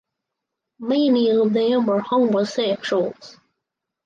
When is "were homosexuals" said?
1.85-3.37